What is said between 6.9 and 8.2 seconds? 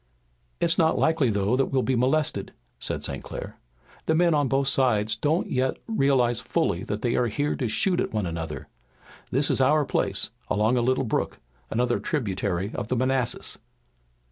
they are here to shoot at